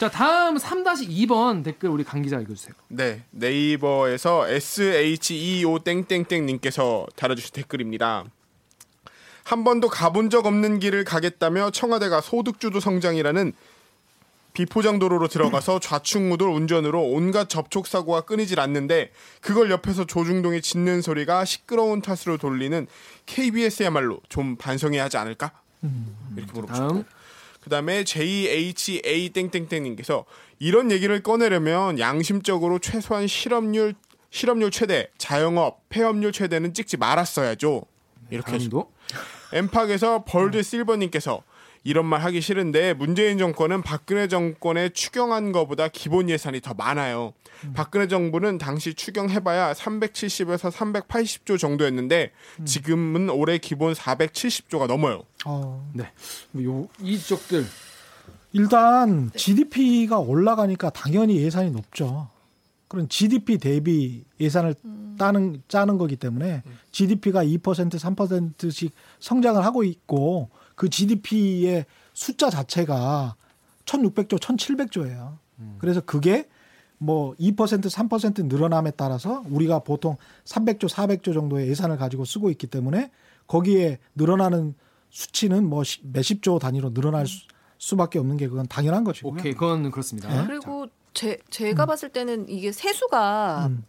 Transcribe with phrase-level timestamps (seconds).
[0.00, 2.72] 자 다음 3-2번 댓글 우리 강 기자 읽어주세요.
[2.88, 8.24] 네 네이버에서 SHEO 땡땡땡 님께서 달아주신 댓글입니다.
[9.44, 13.52] 한 번도 가본 적 없는 길을 가겠다며 청와대가 소득주도 성장이라는
[14.54, 19.12] 비포장 도로로 들어가서 좌충우돌 운전으로 온갖 접촉 사고가 끊이질 않는데
[19.42, 22.86] 그걸 옆에서 조중동이 짖는 소리가 시끄러운 탓으로 돌리는
[23.26, 25.52] KBS야말로 좀 반성해야 하지 않을까?
[26.36, 27.04] 이렇게 물어보셨고
[27.60, 30.24] 그다음에 JHA 땡땡땡님께서
[30.58, 33.94] 이런 얘기를 꺼내려면 양심적으로 최소한 실업률
[34.30, 37.82] 실업률 최대, 자영업 폐업률 최대는 찍지 말았어야죠.
[38.30, 38.92] 이렇게 다음도
[39.52, 41.42] 엠팍에서 벌드 실버님께서
[41.82, 47.32] 이런 말 하기 싫은데 문재인 정권은 박근혜 정권에 추경한 것보다 기본 예산이 더 많아요.
[47.74, 52.32] 박근혜 정부는 당시 추경해봐야 370에서 380조 정도였는데
[52.64, 55.22] 지금은 올해 기본 470조가 넘어요.
[55.46, 56.10] 어, 네.
[56.62, 57.64] 요 이쪽들
[58.52, 62.28] 일단 GDP가 올라가니까 당연히 예산이 높죠.
[62.88, 64.74] 그런 GDP 대비 예산을
[65.16, 70.50] 따는 짜는 거기 때문에 GDP가 2% 3%씩 성장을 하고 있고
[70.80, 73.34] 그 GDP의 숫자 자체가
[73.84, 75.36] 1,600조, 1,700조예요.
[75.76, 76.48] 그래서 그게
[76.96, 83.10] 뭐 2% 3% 늘어남에 따라서 우리가 보통 300조, 400조 정도의 예산을 가지고 쓰고 있기 때문에
[83.46, 84.74] 거기에 늘어나는
[85.10, 89.32] 수치는 뭐 시- 몇십 조 단위로 늘어날 수, 수밖에 없는 게 그건 당연한 것이고요.
[89.32, 90.46] 오케이 그건 그렇습니다.
[90.46, 93.84] 그리고 제 제가 봤을 때는 이게 세수가 음.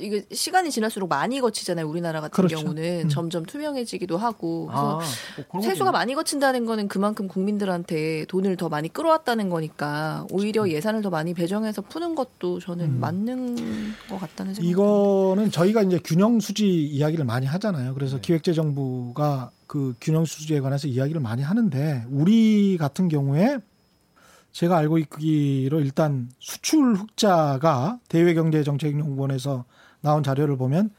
[0.00, 1.88] 이게 시간이 지날수록 많이 거치잖아요.
[1.88, 2.58] 우리나라 같은 그렇죠.
[2.58, 3.08] 경우는 음.
[3.08, 8.88] 점점 투명해지기도 하고 그래서 아, 뭐 세수가 많이 거친다는 거는 그만큼 국민들한테 돈을 더 많이
[8.88, 13.00] 끌어왔다는 거니까 오히려 예산을 더 많이 배정해서 푸는 것도 저는 음.
[13.00, 13.56] 맞는
[14.08, 17.94] 것 같다는 생각이 이거는 저희가 이제 균형 수지 이야기를 많이 하잖아요.
[17.94, 18.22] 그래서 네.
[18.22, 23.58] 기획재정부가 그 균형 수지에 관해서 이야기를 많이 하는데 우리 같은 경우에
[24.52, 29.64] 제가 알고 있기로 일단 수출 흑자가 대외경제정책연구원에서
[30.00, 30.90] 나온 자료를 보면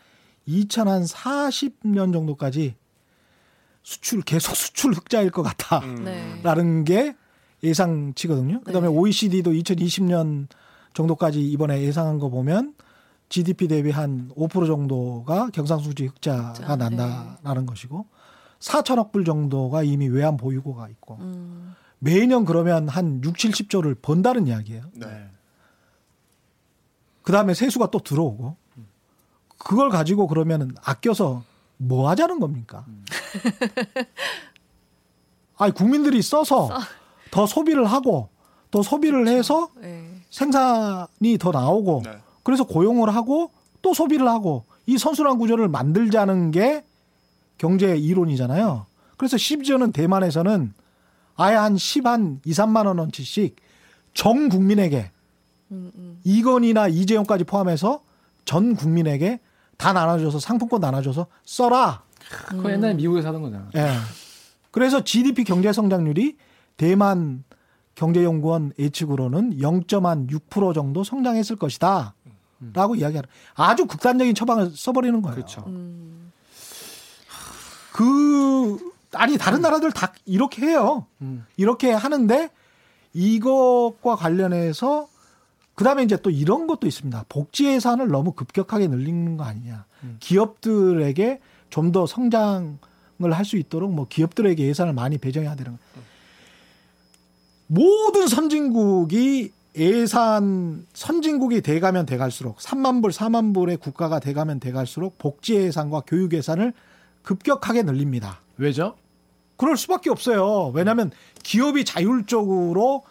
[0.47, 2.75] 2040년 정도까지
[3.83, 5.79] 수출 계속 수출 흑자일 것 같다.
[5.79, 6.03] 음.
[6.03, 6.39] 네.
[6.43, 7.15] 라는 게
[7.63, 8.61] 예상치거든요.
[8.61, 8.93] 그다음에 네.
[8.93, 10.47] OECD도 2020년
[10.93, 12.73] 정도까지 이번에 예상한 거 보면
[13.29, 18.07] GDP 대비 한 5% 정도가 경상수지 흑자가 흑자, 난다라는 것이고
[18.59, 21.75] 4천억 불 정도가 이미 외환 보유고가 있고 음.
[21.99, 24.83] 매년 그러면 한 6, 70조를 번다는 이야기예요.
[24.93, 25.29] 네.
[27.21, 28.55] 그다음에 세수가 또 들어오고
[29.59, 31.43] 그걸 가지고 그러면은 아껴서
[31.77, 32.85] 뭐 하자는 겁니까?
[35.57, 36.69] 아니 국민들이 써서
[37.29, 38.29] 더 소비를 하고
[38.71, 40.09] 더 소비를 해서 네.
[40.29, 42.17] 생산이 더 나오고 네.
[42.43, 46.83] 그래서 고용을 하고 또 소비를 하고 이 선순환 구조를 만들자는 게
[47.57, 48.85] 경제 이론이잖아요.
[49.17, 50.73] 그래서 심지어는 대만에서는
[51.35, 53.55] 아예 한 10, 한 2, 3만 원어치씩
[54.13, 55.11] 전 국민에게
[55.71, 56.19] 음, 음.
[56.23, 58.01] 이건희나 이재용까지 포함해서
[58.45, 59.39] 전 국민에게
[59.79, 62.03] 다 나눠줘서 상품권 나눠줘서 써라.
[62.47, 63.69] 그거 옛날에 미국에서 하던 거잖아.
[63.75, 63.91] 예.
[64.71, 66.35] 그래서 GDP 경제 성장률이
[66.75, 67.45] 대만
[67.95, 72.13] 경제연구원 예측으로는 0.6% 정도 성장했을 것이다.
[72.73, 75.33] 라고 이야기하는 아주 극단적인 처방을 써버리는 거예요.
[75.33, 75.63] 그렇죠.
[75.67, 76.33] 음.
[77.93, 78.77] 그
[79.13, 81.05] 아니 다른 나라들 다 이렇게 해요.
[81.21, 81.45] 음.
[81.55, 82.49] 이렇게 하는데
[83.13, 85.07] 이것과 관련해서
[85.79, 87.25] 그다음에 이제 또 이런 것도 있습니다.
[87.29, 89.85] 복지 예산을 너무 급격하게 늘리는 거 아니냐.
[90.19, 92.79] 기업들에게 좀 더 성장을
[93.31, 95.77] 할 수 있도록 뭐 기업들에게 예산을 많이 배정해야 되는 거.
[97.67, 106.01] 모든 선진국이 예산 선진국이 돼가면 돼갈수록 3만 불, 4만 불의 국가가 돼가면 돼갈수록 복지 예산과
[106.05, 106.73] 교육 예산을
[107.21, 108.41] 급격하게 늘립니다.
[108.57, 108.95] 왜죠?
[109.55, 110.73] 그럴 수밖에 없어요.
[110.73, 113.03] 왜냐하면 기업이 자율적으로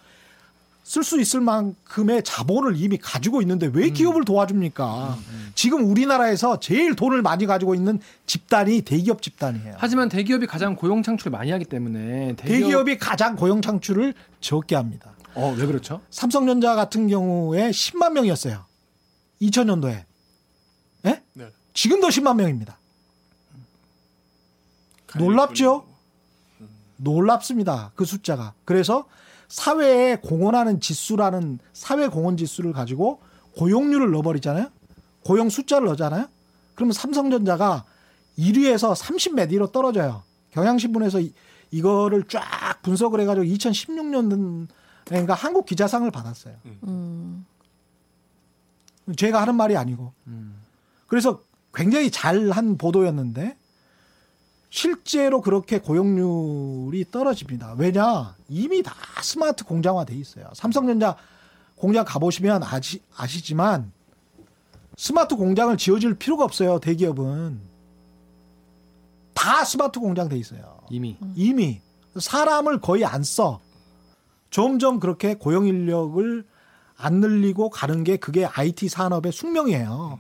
[0.89, 5.19] 쓸 수 있을 만큼의 자본을 이미 가지고 있는데 왜 기업을 도와줍니까?
[5.55, 9.75] 지금 우리나라에서 제일 돈을 많이 가지고 있는 집단이 대기업 집단이에요.
[9.77, 12.61] 하지만 대기업이 가장 고용 창출을 많이 하기 때문에 대기업...
[12.61, 15.13] 대기업이 가장 고용 창출을 적게 합니다.
[15.35, 16.01] 어, 왜 그렇죠?
[16.09, 18.65] 삼성전자 같은 경우에 10만 명이었어요.
[19.43, 20.05] 2000년도에.
[21.05, 21.23] 예?
[21.35, 21.49] 네.
[21.75, 22.79] 지금도 10만 명입니다.
[25.19, 25.85] 놀랍죠?
[26.97, 27.93] 놀랍습니다.
[27.95, 28.55] 그 숫자가.
[28.65, 29.07] 그래서
[29.49, 33.21] 사회에 공헌하는 지수라는 사회 공헌 지수를 가지고
[33.57, 34.69] 고용률을 넣어버리잖아요.
[35.25, 36.27] 고용 숫자를 넣잖아요.
[36.75, 37.85] 그러면 삼성전자가
[38.39, 40.23] 1위에서 30몇 위로 떨어져요.
[40.53, 41.33] 경향신문에서 이-
[41.71, 42.43] 이거를 쫙
[42.83, 46.55] 분석을 해가지고 2016년인가 한국 기자상을 받았어요.
[46.87, 47.45] 음.
[49.17, 50.13] 제가 하는 말이 아니고.
[51.07, 51.43] 그래서
[51.75, 53.57] 굉장히 잘한 보도였는데
[54.71, 57.75] 실제로 그렇게 고용률이 떨어집니다.
[57.79, 58.35] 왜냐?
[58.49, 60.49] 이미 다 스마트 공장화 돼 있어요.
[60.55, 61.17] 삼성전자
[61.77, 63.93] 공장 가보시면 아시, 아시지만
[64.97, 66.81] 스마트 공장을 지어줄 필요가 없어요.
[66.81, 67.61] 대기업은
[69.33, 70.81] 다 스마트 공장 돼 있어요.
[70.91, 71.81] 이미 이미
[72.19, 73.61] 사람을 거의 안 써.
[74.51, 76.45] 점점 그렇게 고용 인력을
[76.97, 80.19] 안 늘리고 가는 게 그게 IT 산업의 숙명이에요.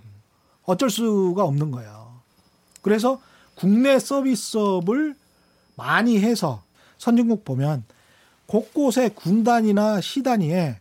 [0.64, 2.20] 어쩔 수가 없는 거예요.
[2.82, 3.20] 그래서
[3.58, 5.16] 국내 서비스업을
[5.74, 6.62] 많이 해서
[6.96, 7.82] 선진국 보면
[8.46, 10.78] 곳곳에 군단이나 시단위에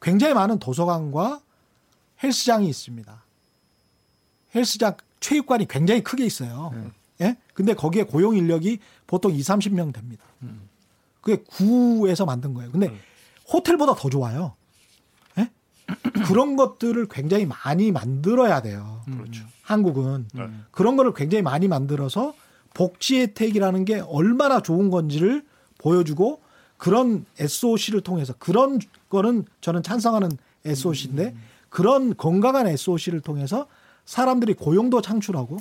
[0.00, 1.40] 굉장히 많은 도서관과
[2.22, 3.24] 헬스장이 있습니다.
[4.54, 6.72] 헬스장 체육관이 굉장히 크게 있어요.
[7.20, 7.36] 예?
[7.52, 8.78] 근데 거기에 고용 인력이
[9.08, 10.24] 보통 2, 30명 됩니다.
[11.20, 12.70] 그게 구에서 만든 거예요.
[12.70, 12.96] 근데
[13.52, 14.54] 호텔보다 더 좋아요.
[15.36, 15.50] 예?
[16.26, 19.02] 그런 것들을 굉장히 많이 만들어야 돼요.
[19.04, 19.44] 그렇죠.
[19.68, 20.48] 한국은 네.
[20.70, 22.32] 그런 거를 굉장히 많이 만들어서
[22.72, 25.44] 복지 혜택이라는 게 얼마나 좋은 건지를
[25.76, 26.40] 보여주고
[26.78, 28.78] 그런 SOC를 통해서 그런
[29.10, 30.30] 거는 저는 찬성하는
[30.64, 31.34] SOC인데
[31.68, 33.66] 그런 건강한 SOC를 통해서
[34.06, 35.58] 사람들이 고용도 창출하고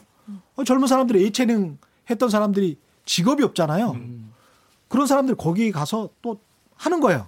[0.55, 1.77] 어, 젊은 사람들이 예체능
[2.09, 3.97] 했던 사람들이 직업이 없잖아요.
[4.87, 6.39] 그런 사람들이 거기 가서 또
[6.77, 7.27] 하는 거예요.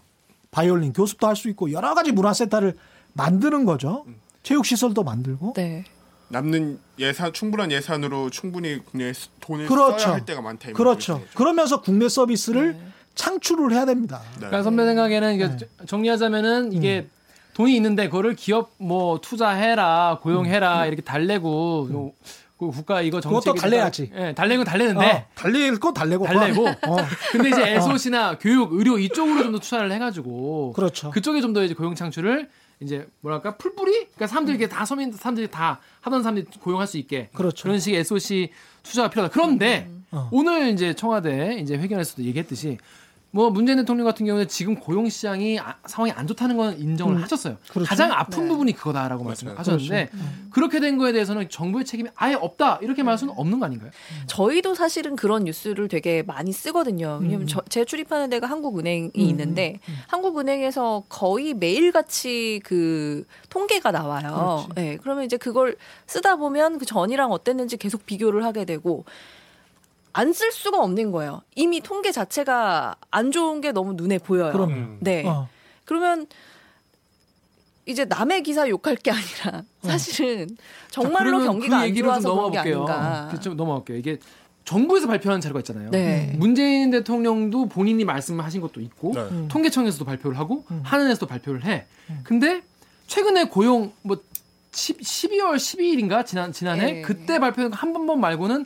[0.51, 2.75] 바이올린 교습도 할 수 있고 여러 가지 문화센터를
[3.13, 4.05] 만드는 거죠.
[4.43, 5.53] 체육시설도 만들고.
[5.57, 5.83] 네.
[6.29, 9.97] 남는 예산 충분한 예산으로 충분히 국내에 스- 돈을 그렇죠.
[9.99, 10.69] 써야 할 때가 많다.
[10.69, 11.23] 이 그렇죠.
[11.35, 12.77] 그러면서 국내 서비스를
[13.15, 14.21] 창출을 해야 됩니다.
[14.33, 14.37] 네.
[14.47, 15.57] 그러니까 선배 생각에는 이게 네.
[15.87, 17.09] 정리하자면은 이게 음.
[17.55, 22.11] 돈이 있는데 그거를 기업 뭐 투자해라 고용해라 이렇게 달래고 요-
[22.57, 23.53] 그 국가 이거 정책 음.
[23.55, 24.11] 그것도 달래야지.
[24.15, 26.25] 예, 달래는 건 달래는데 어, 달릴 거 달래고.
[26.25, 26.97] 달래고 어,
[27.31, 31.09] 근데 이제 SOC나 교육, 의료 이쪽으로 좀 더 투자를 해가지고 그렇죠.
[31.11, 32.49] 그쪽에 좀 더 이제 고용 창출을
[32.81, 33.91] 이제 뭐랄까 풀뿌리?
[33.91, 37.67] 그러니까 사람들이 이게 다 서민 사람들이 다 하던 사람들이 고용할 수 있게 그렇죠.
[37.67, 38.51] 런 식의 SOC
[38.83, 39.33] 투자가 필요하다.
[39.33, 40.29] 그런데 어.
[40.31, 42.77] 오늘 이제 청와대 이제 회견에서도 얘기했듯이
[43.31, 47.21] 뭐 문재인 대통령 같은 경우는 지금 고용 시장이 아- 상황이 안 좋다는 건 인정을 음,
[47.21, 47.57] 하셨어요.
[47.69, 47.87] 그렇죠.
[47.87, 48.49] 가장 아픈 네.
[48.49, 50.09] 부분이 그거다라고 말씀하셨는데
[50.49, 53.91] 그렇게 된 거에 대해서는 정부의 책임이 아예 없다 이렇게 말할 수는 없는 거 아닌가요?
[54.25, 57.19] 저희도 사실은 그런 뉴스를 되게 많이 쓰거든요.
[57.21, 57.47] 왜냐면 음.
[57.47, 64.65] 저, 제 출입하는 데가 한국은행이 있는데 한국은행에서 거의 매일 같이 그 통계가 나와요.
[64.65, 64.69] 그렇지.
[64.75, 65.75] 네, 그러면 이제 그걸
[66.07, 69.05] 쓰다 보면 그 전이랑 어땠는지 계속 비교를 하게 되고
[70.13, 71.41] 안 쓸 수가 없는 거예요.
[71.56, 74.51] 이미 통계 자체가 안 좋은 게 너무 눈에 보여요.
[74.51, 74.73] 그럼요.
[74.73, 74.97] 음.
[75.01, 75.25] 네.
[75.27, 75.47] 어.
[75.85, 76.27] 그러면
[77.85, 80.47] 이제 남의 기사 욕할 게 아니라 사실은
[80.91, 82.85] 정말로 그러면 경기가 그 안 좋아서 그런 게 넘어갈게요.
[82.88, 83.39] 아닌가.
[83.39, 83.97] 좀 넘어갈게요.
[83.97, 84.19] 이게
[84.65, 85.89] 정부에서 발표한 자료가 있잖아요.
[85.89, 86.35] 네.
[86.38, 89.21] 문재인 대통령도 본인이 말씀하신 것도 있고 네.
[89.21, 89.47] 음.
[89.50, 90.81] 통계청에서도 발표를 하고 음.
[90.83, 91.85] 하는에서도 발표를 해.
[92.23, 92.61] 근데
[93.07, 94.17] 최근에 고용 뭐
[94.71, 97.01] 10, 12월 12일인가 지난 지난해 예.
[97.01, 98.65] 그때 발표한 한 번만 말고는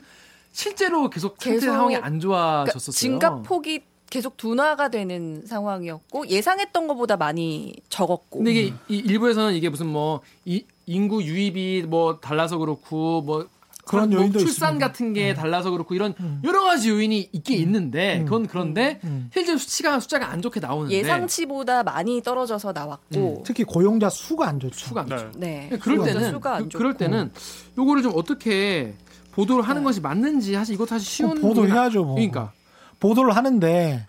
[0.54, 2.94] 실제로 계속 상태 계속 상황이 안 그러니까 좋아졌었어요.
[2.94, 8.38] 증가폭이 계속 둔화가 되는 상황이었고 예상했던 것보다 많이 적었고.
[8.38, 13.48] 근데 이게 이 일부에서는 이게 무슨 뭐 이, 인구 유입이 뭐 달라서 그렇고 뭐
[13.86, 14.88] 그런 뭐 요인도 출산 있습니다.
[14.88, 16.42] 같은 게 달라서 그렇고 이런 음.
[16.44, 18.26] 여러 가지 요인이 있긴 있는데 음.
[18.26, 19.30] 그건 그런데 음.
[19.34, 23.44] 실제 수치가 숫자가 안 좋게 나오는데 예상치보다 많이 떨어져서 나왔고.
[23.46, 24.78] 특히 고용자 수가 안 좋죠.
[24.78, 25.18] 수가 안 네.
[25.18, 25.32] 좋죠.
[25.40, 25.70] 네.
[25.82, 26.78] 그럴 수가 때는 수가 안 그, 좋고.
[26.78, 27.32] 그럴 때는
[27.78, 28.94] 요거를 좀 어떻게
[29.35, 29.85] 보도를 하는 네.
[29.85, 32.15] 것이 맞는지 사실 이것도 사실 쉬운 어, 보도를 부분이 해야죠, 뭐.
[32.15, 32.51] 그러니까
[33.00, 34.06] 보도를 하는데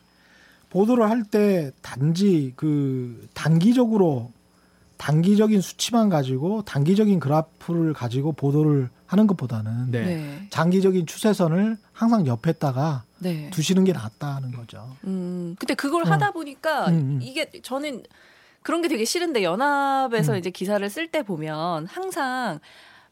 [0.70, 4.30] 보도를 할 때 단지 그 단기적으로
[4.96, 10.04] 단기적인 수치만 가지고 단기적인 그래프를 가지고 보도를 하는 것보다는 네.
[10.04, 10.46] 네.
[10.50, 13.50] 장기적인 추세선을 항상 옆에다가 네.
[13.50, 14.96] 두시는 게 낫다는 거죠.
[15.04, 16.10] 음, 근데 그걸 어.
[16.10, 17.19] 하다 보니까 음, 음.
[17.22, 18.02] 이게 저는
[18.62, 20.38] 그런 게 되게 싫은데 연합에서 음.
[20.38, 22.60] 이제 기사를 쓸 때 보면 항상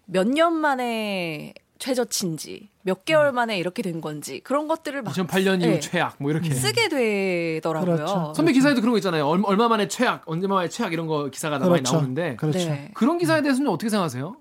[0.07, 1.53] 몇 년 만에
[1.83, 3.35] 최저치인지 몇 개월 음.
[3.35, 5.81] 만에 이렇게 된 건지 그런 것들을 막 2008년 이후 네.
[5.81, 7.97] 최악 뭐 이렇게 쓰게 되더라고요.
[7.97, 8.33] 그렇죠.
[8.37, 9.27] 선배 기사에도 그런 거 있잖아요.
[9.27, 11.95] 얼마, 얼마 만에 최악, 언제 만에 최악 이런 거 기사가 많이 그렇죠.
[11.95, 12.59] 나오는데 그렇죠.
[12.61, 12.91] 네.
[12.95, 14.37] 그런 기사에 대해서는 어떻게 생각하세요?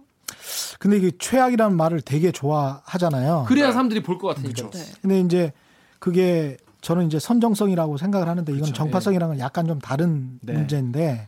[0.80, 3.46] 근데 이게 최악이라는 말을 되게 좋아하잖아요.
[3.48, 3.72] 그래야 네.
[3.72, 4.70] 사람들이 볼 것 같으니까.
[4.70, 4.80] 네.
[5.02, 5.52] 근데 이제
[5.98, 8.74] 그게 저는 이제 선정성이라고 생각을 하는데 이건 그렇죠.
[8.78, 10.54] 정파성이랑은 약간 좀 다른 네.
[10.54, 11.28] 문제인데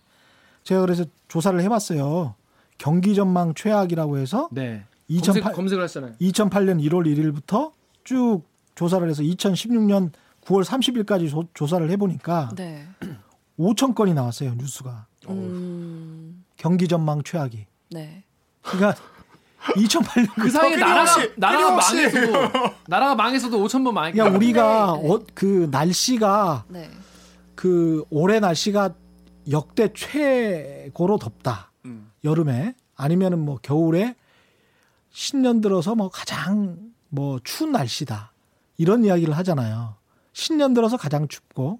[0.63, 2.35] 제가 그래서 조사를 해봤어요.
[2.77, 4.83] 경기 전망 최악이라고 해서 네.
[5.07, 6.13] 2008, 검색, 검색을 하시잖아요.
[6.21, 7.71] 2008년 1월 1일부터
[8.03, 8.41] 쭉
[8.75, 10.11] 조사를 해서 2016년
[10.45, 12.87] 9월 30일까지 조사를 해보니까 네.
[13.59, 17.65] 5천 건이 나왔어요 뉴스가 음, 경기 전망 최악이.
[17.91, 18.23] 네.
[18.61, 18.95] 그러니까
[19.75, 21.75] 2008년 그 사이에 나라가 나라가.
[21.77, 24.13] 망했어도 나라가 망했어도 5천 번 망했.
[24.13, 25.09] 그러니까 우리가 네.
[25.09, 26.89] 어, 그 날씨가 네.
[27.55, 28.93] 그 올해 날씨가
[29.51, 31.71] 역대 최고로 덥다.
[31.85, 32.11] 음.
[32.23, 34.15] 여름에 아니면은 뭐 겨울에
[35.13, 36.77] 10년 들어서 뭐 가장
[37.09, 38.33] 뭐 추운 날씨다.
[38.77, 39.95] 이런 이야기를 하잖아요.
[40.33, 41.79] 신년 들어서 가장 춥고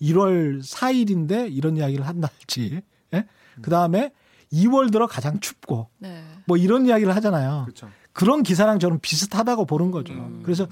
[0.00, 2.82] 1월 4일인데 이런 이야기를 한다할지.
[3.14, 3.26] 예?
[3.62, 4.12] 그다음에
[4.52, 6.24] 2월 들어 가장 춥고 네.
[6.46, 7.62] 뭐 이런 이야기를 하잖아요.
[7.64, 7.88] 그렇죠.
[8.12, 10.12] 그런 기사랑 저는 비슷하다고 보는 거죠.
[10.42, 10.66] 그래서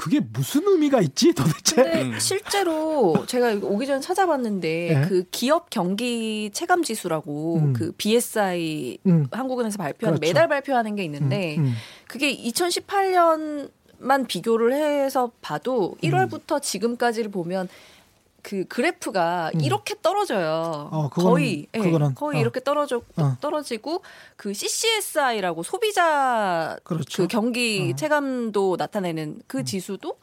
[0.00, 1.76] 그게 무슨 의미가 있지 도대체?
[1.76, 5.06] 근데 실제로 제가 오기 전에 찾아봤는데 네.
[5.06, 7.72] 그 기업 경기 체감 지수라고 음.
[7.74, 9.26] 그 BSI 음.
[9.30, 10.30] 한국은행에서 발표하는 그렇죠.
[10.30, 11.74] 매달 발표하는 게 있는데 음, 음.
[12.08, 16.08] 그게 2018년만 비교를 해서 봐도 음.
[16.08, 17.68] 1월부터 지금까지를 보면
[18.42, 20.88] 그 그래프가 이렇게 떨어져요.
[20.92, 20.96] 음.
[20.96, 22.40] 어, 그거는- 거의 예, 그거는, 거의 어.
[22.40, 23.36] 이렇게 떨어져 어.
[23.40, 24.02] 떨어지고
[24.36, 27.22] 그 CCSI라고 소비자 그렇죠.
[27.22, 27.96] 그 경기 어.
[27.96, 30.18] 체감도 나타내는 그 지수도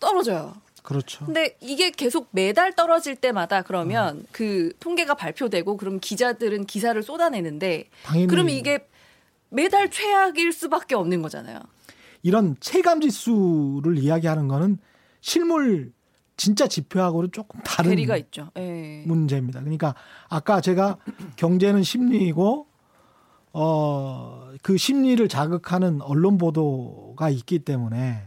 [0.00, 0.54] 떨어져요.
[0.82, 1.24] 그렇죠.
[1.24, 3.62] 근데 이게 계속 매달 떨어질 때마다 어.
[3.64, 8.86] 그러면 그 통계가 발표되고 그럼 기자들은 기사를 쏟아내는데 당연히 그럼 이게
[9.48, 11.60] 매달 최악일 수밖에 없는 거잖아요.
[12.22, 14.78] 이런 체감 지수를 이야기하는 거는
[15.20, 15.92] 실물
[16.42, 18.50] 진짜 지표하고는 조금 다른 괴리가 있죠.
[18.56, 19.04] 예.
[19.06, 19.60] 문제입니다.
[19.60, 19.94] 그러니까
[20.28, 20.98] 아까 제가
[21.36, 22.66] 경제는 심리이고
[23.52, 28.24] 어, 그 심리를 자극하는 언론 보도가 있기 때문에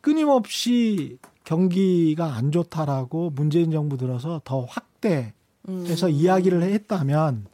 [0.00, 5.32] 끊임없이 경기가 안 좋다라고 문재인 정부 들어서 더 확대해서
[5.68, 6.10] 음.
[6.10, 7.44] 이야기를 했다면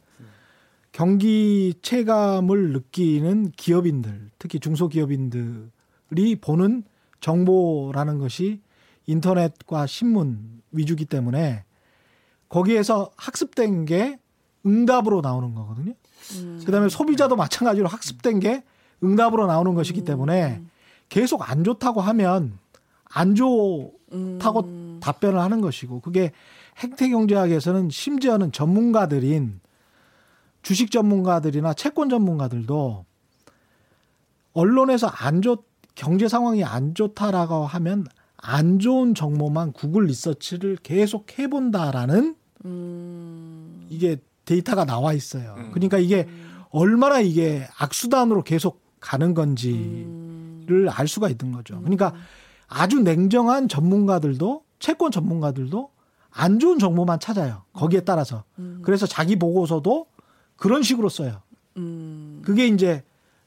[0.93, 6.85] 경기 체감을 느끼는 기업인들, 특히 중소기업인들이 보는
[7.19, 8.61] 정보라는 것이
[9.07, 11.63] 인터넷과 신문 위주기 때문에
[12.49, 14.19] 거기에서 학습된 게
[14.65, 15.93] 응답으로 나오는 거거든요.
[16.35, 16.61] 음.
[16.65, 18.63] 그다음에 소비자도 마찬가지로 학습된 게
[19.03, 20.05] 응답으로 나오는 것이기 음.
[20.05, 20.61] 때문에
[21.09, 22.57] 계속 안 좋다고 하면
[23.05, 24.99] 안 좋다고 음.
[25.01, 26.31] 답변을 하는 것이고 그게
[26.79, 29.59] 행태 경제학에서는 심지어는 전문가들인
[30.61, 33.05] 주식 전문가들이나 채권 전문가들도
[34.53, 38.05] 언론에서 안 좋, 경제 상황이 안 좋다라고 하면
[38.47, 42.35] 안 좋은 정보만 구글 리서치를 계속 해본다라는
[42.65, 43.87] 음.
[43.89, 45.55] 이게 데이터가 나와 있어요.
[45.71, 46.27] 그러니까 이게
[46.69, 51.79] 얼마나 이게 악수단으로 계속 가는 건지를 알 수가 있는 거죠.
[51.79, 52.13] 그러니까
[52.67, 55.89] 아주 냉정한 전문가들도 채권 전문가들도
[56.29, 57.63] 안 좋은 정보만 찾아요.
[57.73, 58.43] 거기에 따라서.
[58.83, 60.05] 그래서 자기 보고서도
[60.55, 61.41] 그런 식으로 써요.
[61.77, 62.41] 음.
[62.45, 63.03] 그게 이제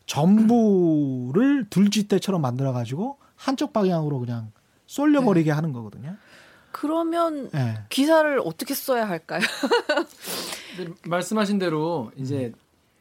[0.06, 4.50] 전부를 들쥐떼처럼 만들어 가지고 한쪽 방향으로 그냥
[4.88, 6.16] 쏠려버리게 하는 거거든요.
[6.72, 7.78] 그러면 예.
[7.88, 9.40] 기사를 어떻게 써야 할까요?
[10.76, 12.52] 근데 말씀하신 대로 이제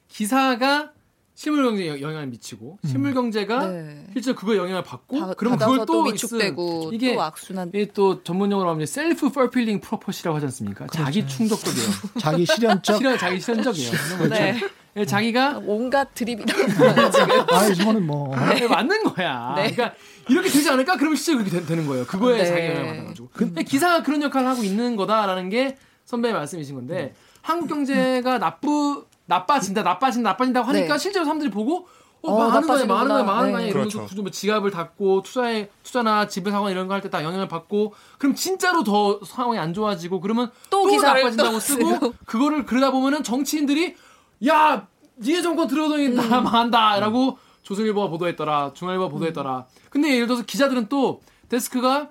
[0.10, 0.92] 기사가
[1.36, 4.08] 실물 경제에 영향을 미치고 실물 경제가 네.
[4.14, 6.90] 실제 그거에 영향을 받고 다- 그러면 그걸 또 위축되고.
[6.94, 7.70] 이게 또 악순환.
[7.70, 10.88] 이게 또 전문용어로 하면 self-fulfilling prophecy라고 하지 않습니까?
[10.88, 11.88] 자기 충족적이에요.
[12.20, 13.92] 자기 실현적 실현 자기 실현적이에요.
[14.18, 14.60] 거 네.
[14.98, 16.68] 예, 자기가 온갖 드립이 나오는
[17.12, 17.30] 지금.
[17.52, 19.54] 아, 이거는 뭐 네, 맞는 거야.
[19.56, 19.72] 네.
[19.72, 19.94] 그러니까
[20.28, 20.98] 이렇게 되지 않을까?
[20.98, 22.06] 그러면 실제 그렇게 되, 는 거예요.
[22.06, 22.46] 그거에 네.
[22.46, 23.30] 자기 영향을 받아가지고.
[23.34, 29.84] 근데 기사가 그런 역할을 하고 있는 거다라는 게 선배의 말씀이신 건데 한국 경제가 나쁘 나빠진다,
[29.84, 30.98] 나빠진다, 나빠진다고 하니까 네.
[31.00, 31.88] 실제로 사람들이 보고
[32.24, 32.86] 어, 어, 망하는 거야.
[32.86, 33.68] 망하는 거야, 망하는 거야 네.
[33.70, 34.22] 이러면서 그렇죠.
[34.24, 38.34] 뭐 지갑을 닫고 투자에 투자나 집을 사거나 이런 거 할 때 다 영향을 받고 그럼
[38.36, 42.14] 진짜로 더 상황이 안 좋아지고 그러면 또 또, 나빠진다고 또 쓰고 쓰고.
[42.26, 43.96] 그거를 그러다 보면은 정치인들이
[44.46, 44.88] 야
[45.20, 48.74] 니네 정권 들어오더니 나 망한다라고 조선일보가 보도했더라.
[48.74, 49.66] 중앙일보가 보도했더라.
[49.90, 52.10] 근데 예를 들어서 기자들은 또 데스크가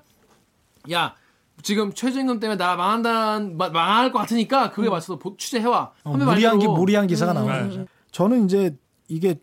[0.93, 1.15] 야
[1.63, 5.93] 지금 최저임금 때문에 나 망한다 마- 망할 것 같으니까 그거에 맞춰서 보- 취재해와.
[6.05, 7.87] 어, 무리한 기 무리한 기사가 나오는 거죠.
[8.13, 8.77] 저는 이제
[9.09, 9.41] 이게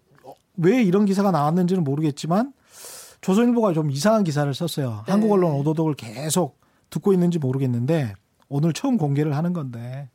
[0.57, 2.53] 왜 이런 기사가 나왔는지는 모르겠지만
[3.21, 5.03] 조선일보가 좀 이상한 기사를 썼어요.
[5.07, 5.11] 네.
[5.11, 6.59] 한국 언론 오도독을 계속
[6.89, 8.13] 듣고 있는지 모르겠는데
[8.49, 10.09] 오늘 처음 공개를 하는 건데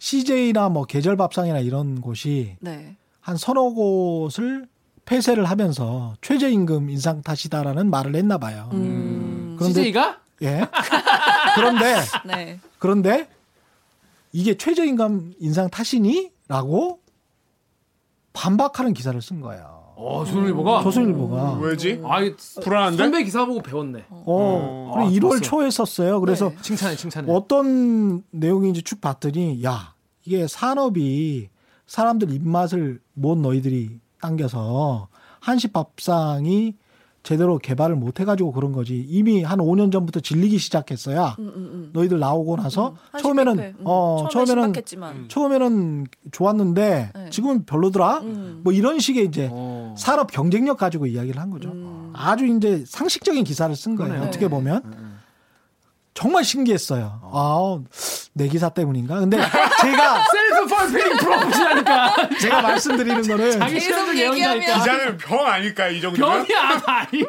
[0.00, 2.96] CJ나 뭐 계절밥상이나 이런 곳이 네.
[3.20, 4.66] 한 서너 곳을
[5.04, 8.70] 폐쇄를 하면서 최저임금 인상 탓이다라는 말을 했나 봐요.
[8.72, 9.56] 음.
[9.58, 10.66] 그런데 CJ가 예.
[11.54, 12.58] 그런데 네.
[12.78, 13.28] 그런데
[14.32, 16.30] 이게 최저임금 인상 탓이니?
[16.48, 17.00] 라고
[18.32, 19.79] 반박하는 기사를 쓴 거예요.
[20.02, 21.58] 어 조선일보가 조선일보가.
[21.60, 22.00] 왜지?
[22.06, 22.96] 아이 불안한데?
[22.96, 25.40] 선배 기사 보고 배웠네 어, 아, 그리고 1월 좋았어.
[25.42, 26.20] 초에 썼어요.
[26.20, 26.56] 그래서 네.
[26.62, 31.48] 칭찬해 칭찬해 어떤 내용인지 쭉 봤더니 야, 이게 산업이
[31.86, 35.08] 사람들 입맛을 못 너희들이 당겨서
[35.40, 36.74] 한식 밥상이
[37.22, 39.04] 제대로 개발을 못 해가지고 그런 거지.
[39.08, 41.90] 이미 한 5년 전부터 질리기 시작했어야 음, 음, 음.
[41.92, 43.58] 너희들 나오고 나서 한식 처음에는.
[43.58, 43.74] 음.
[43.84, 45.28] 어 처음에는 신박했지만.
[45.28, 47.30] 처음에는 좋았는데 네.
[47.30, 48.18] 지금은 별로더라.
[48.20, 48.60] 음.
[48.64, 49.94] 뭐 이런 식의 이제 어.
[49.98, 51.70] 산업 경쟁력 가지고 이야기를 한 거죠.
[51.70, 52.12] 음.
[52.14, 54.08] 아주 이제 상식적인 기사를 쓴 거예요.
[54.12, 54.28] 그러네요.
[54.28, 54.50] 어떻게 네.
[54.50, 55.09] 보면
[56.12, 57.20] 정말 신기했어요.
[57.32, 57.78] 아,
[58.32, 59.20] 내 기사 때문인가?
[59.20, 59.36] 근데
[59.80, 66.46] 제가 self-fulfilling prophecy라니까 제가 말씀드리는 거는 자기 계속 얘기하면 예언자니까 기자는 병 아닐까 이 정도면?
[66.46, 67.24] 병이 아니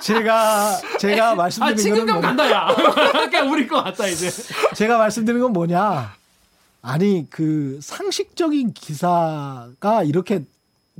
[0.00, 2.68] 제가 제가 아 말씀드린 거는 뭐, 간다 야.
[3.28, 4.30] 그냥 우리 것 같다 이제.
[4.74, 6.14] 제가 말씀드린 건 뭐냐?
[6.80, 10.44] 아니 그 상식적인 기사가 이렇게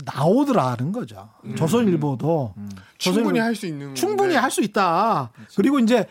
[0.04, 1.28] 나오더라는 거죠.
[1.56, 2.54] 조선일보도
[2.98, 4.36] 충분히 조선일보- 할 수 있는 충분히 건데.
[4.36, 5.30] 할 수 있다.
[5.56, 6.06] 그리고 이제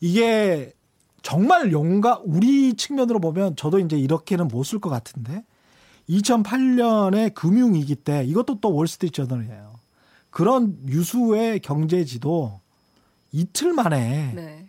[0.00, 0.72] 이게
[1.22, 5.44] 정말 용감 우리 측면으로 보면 저도 이제 이렇게는 못 쓸 것 같은데
[6.08, 9.74] 2008년에 금융위기 때 이것도 또 월스트리트 저널이에요.
[10.30, 12.60] 그런 유수의 경제지도
[13.32, 14.68] 이틀 만에 네.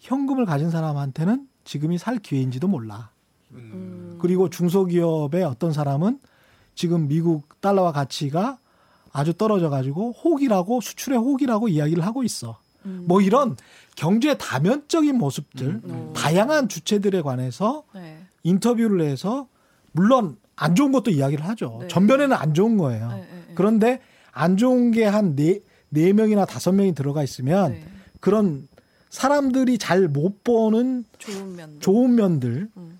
[0.00, 3.10] 현금을 가진 사람한테는 지금이 살 기회인지도 몰라.
[3.52, 4.18] 음.
[4.20, 6.20] 그리고 중소기업의 어떤 사람은
[6.74, 8.58] 지금 미국 달러와 가치가
[9.12, 12.58] 아주 떨어져 가지고 혹이라고 수출의 혹이라고 이야기를 하고 있어.
[12.86, 13.04] 음.
[13.06, 13.56] 뭐 이런
[13.96, 16.12] 경제 다면적인 모습들, 음.
[16.14, 18.18] 다양한 주체들에 관해서 네.
[18.42, 19.46] 인터뷰를 해서
[19.92, 21.78] 물론 안 좋은 것도 이야기를 하죠.
[21.82, 21.88] 네.
[21.88, 23.08] 전변에는 안 좋은 거예요.
[23.08, 23.52] 네, 네, 네.
[23.54, 24.00] 그런데
[24.32, 25.60] 안 좋은 게 한 네,
[25.90, 27.84] 네 명이나 다섯 명이 들어가 있으면 네.
[28.20, 28.66] 그런
[29.10, 31.76] 사람들이 잘 못 보는 좋은 면.
[31.80, 32.98] 좋은 면들 음.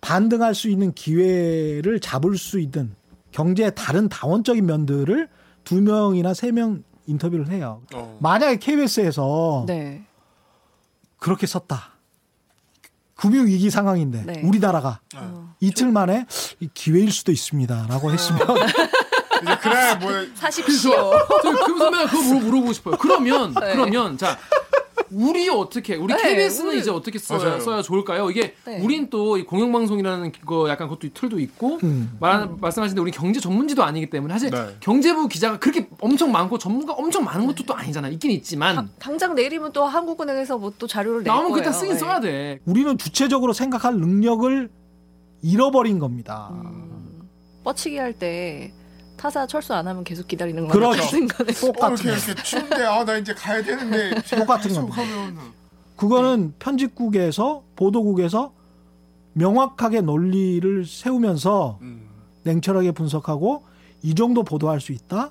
[0.00, 2.90] 반등할 수 있는 기회를 잡을 수 있는
[3.30, 5.28] 경제의 다른 다원적인 면들을
[5.64, 7.82] 두 명이나 세 명 인터뷰를 해요.
[7.94, 8.18] 어.
[8.20, 10.04] 만약에 KBS에서 네.
[11.18, 11.92] 그렇게 썼다.
[13.14, 14.42] 금융 위기 상황인데 네.
[14.44, 15.54] 우리나라가 어.
[15.60, 16.26] 이틀 만에
[16.60, 18.40] 이 기회일 수도 있습니다라고 했으면
[19.42, 20.92] 이제 그날 뭐 사십시오.
[21.42, 22.96] 저금 선배가 그거 물어, 물어보고 싶어요.
[22.98, 23.72] 그러면 네.
[23.72, 24.36] 그러면 자
[25.10, 27.58] 우리 어떻게 우리 네, KBS는 우리- 이제 어떻게 써야.
[27.60, 28.30] 써야 좋을까요?
[28.30, 28.80] 이게 네.
[28.82, 32.16] 우린 또이 공영방송이라는 거 약간 그것도 틀도 있고 음.
[32.20, 34.76] 말, 말씀하신 데 우리 경제 전문지도 아니기 때문에 사실 네.
[34.80, 38.08] 경제부 기자가 그렇게 엄청 많고 전문가 엄청 많은 것도 또 아니잖아.
[38.08, 41.52] 있긴 있지만 당- 당장 내일이면 또 한국은행에서 뭐 또 자료를 낼 나오면.
[41.52, 41.98] 그때 쓰긴 네.
[41.98, 42.58] 써야 돼.
[42.64, 44.68] 우리는 주체적으로 생각할 능력을
[45.42, 46.48] 잃어버린 겁니다.
[46.52, 47.28] 음,
[47.64, 48.72] 뻗치기 할 때
[49.16, 51.00] 타사 철수 안 하면 계속 기다리는 그렇죠.
[51.02, 51.52] 같은 거네.
[51.52, 52.26] 어, 똑같은 이렇게 거.
[52.32, 54.74] 이렇게 추운데 아 나 이제 가야 되는데 똑같은.
[54.76, 55.38] 하면
[55.96, 58.52] 그거는 편집국에서 보도국에서
[59.34, 62.08] 명확하게 논리를 세우면서 음.
[62.44, 63.64] 냉철하게 분석하고
[64.02, 65.30] 이 정도 보도할 수 있다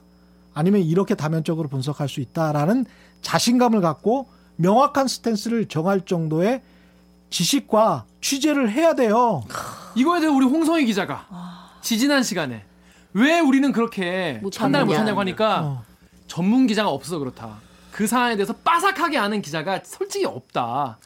[0.53, 2.85] 아니면 이렇게 다면적으로 분석할 수 있다라는
[3.21, 6.61] 자신감을 갖고 명확한 스탠스를 정할 정도의
[7.29, 9.43] 지식과 취재를 해야 돼요.
[9.95, 11.27] 이거에 대해 우리 홍성희 기자가
[11.81, 12.63] 지지난 시간에
[13.13, 14.41] 왜 우리는 그렇게.
[14.55, 15.83] 판단을 못하냐고 하니까 어.
[16.27, 17.57] 전문 기자가 없어 그렇다.
[17.91, 20.97] 그 사안에 대해서 빠삭하게 아는 기자가 솔직히 없다.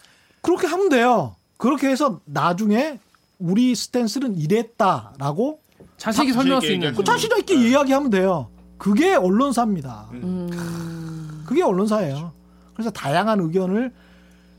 [0.41, 1.35] 그렇게 하면 돼요.
[1.57, 2.99] 그렇게 해서 나중에
[3.39, 5.59] 우리 스탠스는 이랬다라고
[5.97, 7.03] 자신 있게 자- 설명할 수 있는.
[7.03, 8.47] 자신 있게 이야기하면 돼요.
[8.77, 10.07] 그게 언론사입니다.
[10.13, 12.31] 음, 그게 언론사예요.
[12.73, 13.91] 그래서 다양한 의견을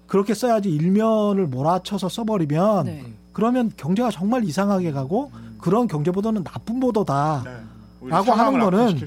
[0.07, 3.05] 그렇게 써야지 일면을 몰아쳐서 써버리면 네.
[3.33, 7.43] 그러면 경제가 정말 이상하게 가고 그런 경제 보도는 나쁜 보도다.
[7.45, 8.09] 네.
[8.09, 9.01] 라고 하는 거는.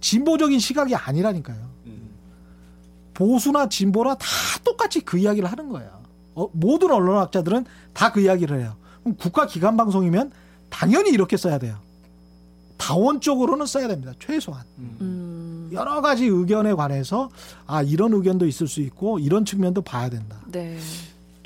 [0.00, 1.58] 진보적인 시각이 아니라니까요.
[1.86, 2.10] 음.
[3.14, 4.26] 보수나 진보나 다
[4.64, 5.90] 똑같이 그 이야기를 하는 거예요.
[6.34, 8.76] 어, 모든 언론학자들은 다 그 이야기를 해요.
[9.02, 10.30] 그럼 국가 기관 방송이면
[10.70, 11.78] 당연히 이렇게 써야 돼요.
[12.76, 14.12] 다원적으로는 써야 됩니다.
[14.20, 14.62] 최소한.
[14.78, 17.30] 음, 여러 가지 의견에 관해서
[17.66, 20.36] 아 이런 의견도 있을 수 있고 이런 측면도 봐야 된다.
[20.46, 20.78] 네.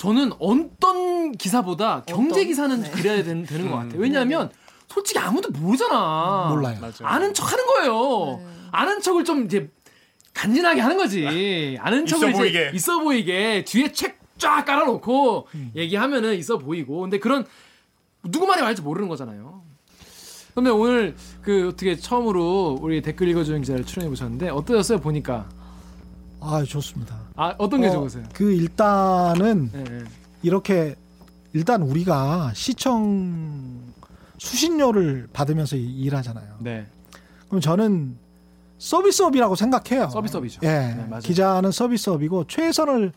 [0.00, 2.46] 저는 어떤 기사보다 경제?
[2.46, 2.90] 기사는 네.
[2.90, 4.00] 그래야 된, 되는 것 같아요.
[4.00, 4.50] 왜냐하면
[4.88, 6.48] 솔직히 아무도 모르잖아.
[6.48, 6.78] 몰라요.
[6.80, 6.94] 맞아요.
[7.02, 8.38] 아는 척 하는 거예요.
[8.38, 8.46] 네.
[8.72, 9.70] 아는 척을 좀 이제
[10.32, 11.76] 간지나게 하는 거지.
[11.80, 12.70] 아는 있어 척을 이제 보이게.
[12.72, 15.72] 있어 보이게 뒤에 책 쫙 깔아놓고 음.
[15.76, 17.02] 얘기하면은 있어 보이고.
[17.02, 17.44] 근데 그런
[18.24, 19.60] 누구 말이 맞을지 모르는 거잖아요.
[20.54, 25.46] 근데 오늘 그 어떻게 처음으로 우리 댓글 읽어주는 기자를 출연해 보셨는데 어떠셨어요 보니까?
[26.40, 27.16] 아 좋습니다.
[27.36, 28.24] 아 어떤 게 어, 좋으세요?
[28.32, 30.04] 그 일단은 예, 예.
[30.42, 30.94] 이렇게
[31.52, 33.80] 일단 우리가 시청
[34.38, 36.56] 수신료를 받으면서 이- 일하잖아요.
[36.60, 36.86] 네.
[37.48, 38.16] 그럼 저는
[38.78, 40.08] 서비스업이라고 생각해요.
[40.08, 40.60] 서비스업이죠.
[40.64, 40.68] 예.
[40.68, 41.20] 네, 맞아요.
[41.22, 43.12] 기자는 서비스업이고 최선을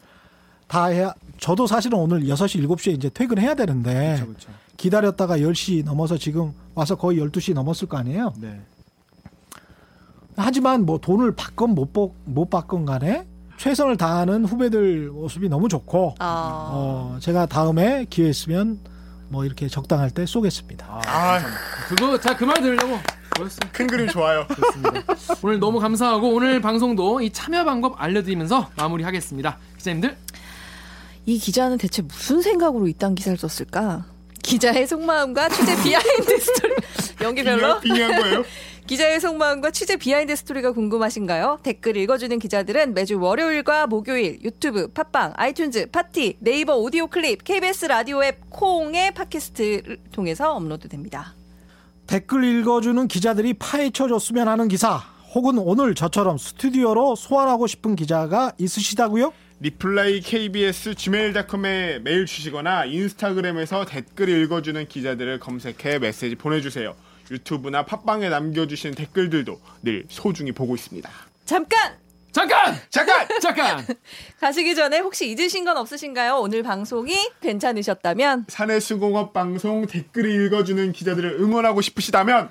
[0.67, 4.49] 다해야 저도 사실은 오늘 6시 7시에 이제 퇴근해야 되는데 그렇죠, 그렇죠.
[4.75, 8.33] 기다렸다가 10시 넘어서 지금 와서 거의 12시 넘었을 거 아니에요.
[8.37, 8.59] 네.
[10.35, 13.25] 하지만 뭐 돈을 받건 못, 받- 못 받건 간에
[13.57, 18.79] 최선을 다하는 후배들 모습이 너무 좋고 아, 어, 제가 다음에 기회 있으면
[19.29, 20.85] 뭐 이렇게 적당할 때 쏘겠습니다.
[20.89, 21.39] 아, 아,
[21.87, 22.97] 그거 자 그 말 들으려고
[23.35, 23.69] 모였어요.
[23.71, 24.45] 큰 그림 좋아요.
[25.41, 29.57] 오늘 너무 감사하고 오늘 방송도 이 참여 방법 알려드리면서 마무리하겠습니다.
[29.77, 30.17] 기자님들
[31.25, 34.05] 이 기자는 대체 무슨 생각으로 이딴 기사를 썼을까?
[34.43, 36.73] 기자의 속마음과 취재 비하인드 스토리
[37.21, 37.79] 연기 별로?
[37.79, 38.43] 빙의한 거예요?
[38.87, 41.59] 기자의 속마음과 취재 비하인드 스토리가 궁금하신가요?
[41.63, 48.21] 댓글 읽어주는 기자들은 매주 월요일과 목요일 유튜브, 팟빵, 아이튠즈, 팟티, 네이버 오디오 클립, KBS 라디오
[48.23, 51.33] 앱 콩의 팟캐스트를 통해서 업로드됩니다.
[52.07, 55.01] 댓글 읽어주는 기자들이 파헤쳐 줬으면 하는 기사
[55.33, 59.31] 혹은 오늘 저처럼 스튜디오로 소환하고 싶은 기자가 있으시다고요?
[59.61, 66.93] reply KBS gmail.com에 메일 주시거나 인스타그램에서 댓글 읽어주는 기자들을 검색해 메시지 보내주세요.
[67.33, 71.09] 유튜브나 팟빵에 남겨주신 댓글들도 늘 소중히 보고 있습니다.
[71.45, 71.97] 잠깐
[72.31, 72.75] 잠깐!
[72.89, 73.27] 잠깐!
[73.39, 73.85] 잠깐!
[74.41, 76.37] 가시기 전에 혹시 잊으신 건 없으신가요?
[76.39, 82.49] 오늘 방송이 괜찮으셨다면 사내수공업 방송 댓글을 읽어주는 기자들을 응원하고 싶으시다면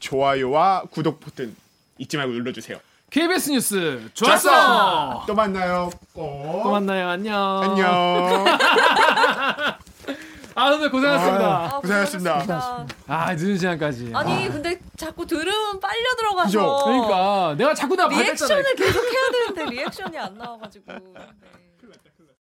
[0.00, 1.54] 좋아요와 구독 버튼
[1.98, 2.78] 잊지 말고 눌러주세요.
[3.10, 5.24] KBS 뉴스 좋았어!
[5.26, 5.90] 또 만나요.
[6.14, 6.62] 꼭.
[6.64, 7.08] 또 만나요.
[7.10, 7.62] 안녕.
[7.62, 8.44] 안녕.
[10.54, 11.46] 아, 오늘 고생하셨습니다.
[11.46, 12.38] 아, 고생하셨습니다.
[12.40, 12.94] 고생하셨습니다.
[13.08, 14.10] 아, 늦은 시간까지.
[14.14, 16.80] 아니 근데 자꾸 들으면 빨려 들어가서 그죠?
[16.84, 18.22] 그러니까 내가 자꾸 발렸잖아.
[18.22, 21.26] 리액션을 계속 해야 되는데 리액션이 안 나와가지고 네.